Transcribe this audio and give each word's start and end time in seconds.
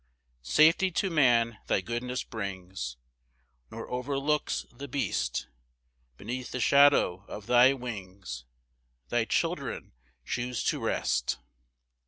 6 0.41 0.55
Safety 0.55 0.89
to 0.89 1.11
man 1.11 1.59
thy 1.67 1.79
goodness 1.79 2.23
brings, 2.23 2.97
Nor 3.69 3.87
overlooks 3.87 4.65
the 4.71 4.87
beast; 4.87 5.47
Beneath 6.17 6.49
the 6.49 6.59
shadow 6.59 7.23
of 7.27 7.45
thy 7.45 7.73
wings 7.73 8.45
Thy 9.09 9.25
children 9.25 9.93
choose 10.25 10.63
to 10.63 10.79
rest. 10.79 11.37